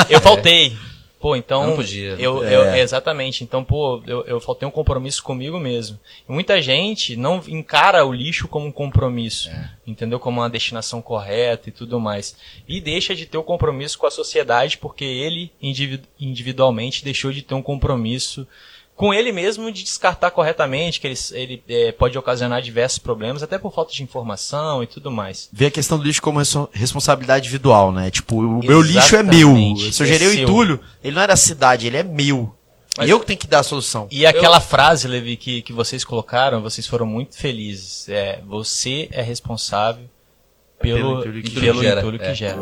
[0.09, 0.75] Eu faltei.
[1.19, 1.61] Pô, então.
[1.61, 2.15] Eu não podia.
[2.19, 2.53] Eu, É.
[2.53, 3.45] eu- exatamente.
[3.45, 5.97] Então, pô, eu, eu faltei um compromisso comigo mesmo.
[6.27, 9.47] E muita gente não encara o lixo como um compromisso.
[9.49, 9.69] É.
[9.87, 10.19] Entendeu?
[10.19, 12.35] Como uma destinação correta e tudo mais.
[12.67, 17.41] E deixa de ter o compromisso com a sociedade porque ele individu- individualmente deixou de
[17.41, 18.45] ter um compromisso
[18.95, 23.57] com ele mesmo de descartar corretamente, que ele, ele é, pode ocasionar diversos problemas, até
[23.57, 25.49] por falta de informação e tudo mais.
[25.51, 26.39] Vê a questão do lixo como
[26.71, 28.11] responsabilidade individual, né?
[28.11, 29.49] Tipo, o meu lixo é meu.
[29.49, 32.53] Exatamente, Se eu gerei é o entulho, ele não é da cidade, ele é meu.
[32.95, 34.07] Mas eu que tenho que dar a solução.
[34.11, 38.07] E aquela frase, Levi, que, que vocês colocaram, vocês foram muito felizes.
[38.07, 40.05] É, você é responsável
[40.79, 42.35] Pelo pelo, entulho que pelo gera, entulho que é.
[42.35, 42.59] gera.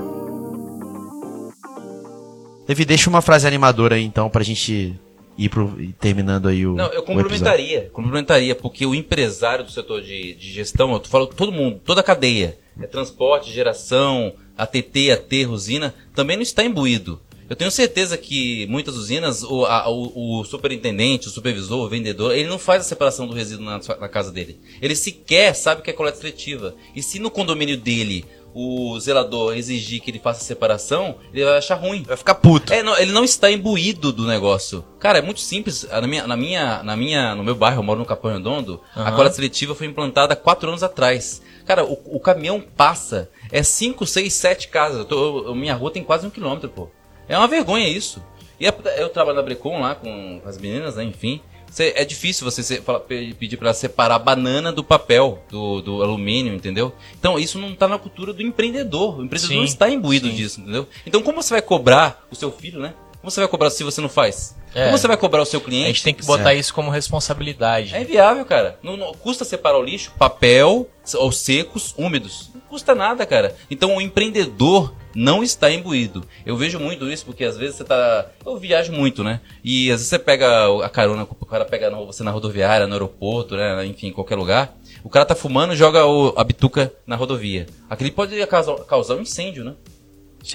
[2.66, 4.98] Levi, deixa uma frase animadora aí, então, pra gente
[5.46, 6.74] ir pro, terminando aí o.
[6.76, 7.90] Não, eu complementaria.
[7.94, 12.02] Complementaria, porque o empresário do setor de, de gestão, eu tô falando todo mundo, toda
[12.02, 17.20] a cadeia, é transporte, geração, ATT, AT, usina, também não está imbuído.
[17.50, 22.34] Eu tenho certeza que muitas usinas, o, a- o- o superintendente, o supervisor, o vendedor,
[22.34, 24.58] ele não faz a separação do resíduo na, na casa dele.
[24.82, 26.74] Ele sequer sabe o que é coleta seletiva.
[26.96, 31.58] E se no condomínio dele o zelador exigir que ele faça a separação, ele vai
[31.58, 32.04] achar ruim.
[32.04, 32.74] Vai ficar puto.
[32.74, 34.84] É, não, ele não está imbuído do negócio.
[35.00, 35.88] Cara, é muito simples.
[35.90, 39.02] Na minha, na minha, na minha, no meu bairro, eu moro no Capão Redondo, a
[39.02, 39.16] Aham.
[39.16, 41.42] coleta seletiva foi implantada há quatro anos atrás.
[41.66, 45.00] Cara, o, o caminhão passa, é cinco, seis, sete casas.
[45.00, 46.90] Eu tô- eu- minha rua tem quase um quilômetro, pô.
[47.30, 48.22] É uma vergonha isso.
[48.60, 51.42] E é- eu trabalho na Brecon lá com as meninas, né, enfim.
[51.72, 55.42] Cê- é difícil você se- fala- pe- pedir pra ela separar a banana do papel,
[55.50, 56.94] do, do alumínio, entendeu?
[57.18, 59.18] Então isso não tá na cultura do empreendedor.
[59.20, 60.36] O empreendedor não Sim, está imbuído sim.
[60.36, 60.86] disso, entendeu?
[61.06, 62.94] Então como você vai cobrar o seu filho, né?
[63.22, 64.56] Como você vai cobrar se você não faz?
[64.74, 64.86] É.
[64.86, 65.88] Como você vai cobrar o seu A cliente?
[65.88, 66.58] gente tem que botar Certo.
[66.60, 67.94] isso como responsabilidade.
[67.96, 68.80] É inviável, cara.
[68.82, 72.50] Não, não- custa separar o lixo, papel ou secos, úmidos.
[72.54, 73.56] Não custa nada, cara.
[73.70, 76.24] Então o empreendedor não está imbuído.
[76.46, 78.26] Eu vejo muito isso porque às vezes você tá.
[78.46, 79.40] Eu viajo muito, né?
[79.64, 80.48] E às vezes você pega
[80.84, 83.86] a carona, o cara pega você na rodoviária, no aeroporto, né?
[83.86, 84.74] Enfim, em qualquer lugar.
[85.04, 87.68] O cara tá fumando e joga o- a bituca na rodovia.
[87.90, 89.74] Aquele pode causar, causar um incêndio, né?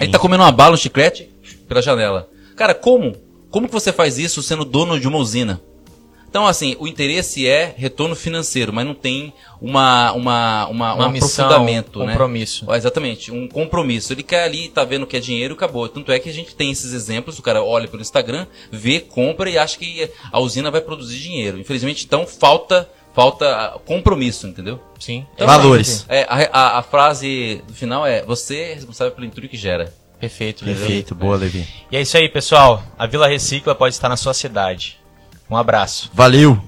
[0.01, 1.29] Ele tá comendo uma bala, um chiclete
[1.67, 2.27] pela janela.
[2.57, 3.15] Cara, como?
[3.51, 5.61] Como que você faz isso sendo dono de uma usina?
[6.29, 11.11] Então, assim, o interesse é retorno financeiro, mas não tem uma, uma, uma, Uma um
[11.11, 12.11] missão, aprofundamento, né?
[12.11, 12.65] compromisso.
[12.73, 14.11] Exatamente, um compromisso.
[14.11, 15.87] Ele quer ali, tá vendo que é dinheiro e acabou.
[15.87, 19.49] Tanto é que a gente tem esses exemplos, o cara olha pelo Instagram, vê, compra
[19.49, 21.59] e acha que a usina vai produzir dinheiro.
[21.59, 24.81] Infelizmente, então, falta, falta compromisso, entendeu?
[24.99, 25.25] Sim.
[25.39, 26.05] Valores.
[26.09, 29.93] É, a, a, a frase do final é, você é responsável pelo entulho que gera.
[30.19, 30.79] Perfeito, Levi.
[30.79, 31.67] Perfeito, boa, Levi.
[31.91, 32.83] E é isso aí, pessoal.
[32.97, 34.99] A Vila Recicla pode estar na sua cidade.
[35.49, 36.09] Um abraço.
[36.13, 36.61] Valeu!